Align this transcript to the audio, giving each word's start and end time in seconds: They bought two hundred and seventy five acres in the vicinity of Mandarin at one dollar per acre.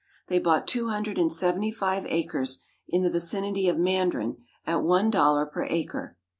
They 0.29 0.39
bought 0.39 0.67
two 0.67 0.87
hundred 0.89 1.19
and 1.19 1.31
seventy 1.31 1.71
five 1.71 2.07
acres 2.07 2.63
in 2.87 3.03
the 3.03 3.11
vicinity 3.11 3.69
of 3.69 3.77
Mandarin 3.77 4.37
at 4.65 4.81
one 4.81 5.11
dollar 5.11 5.45
per 5.45 5.65
acre. 5.69 6.17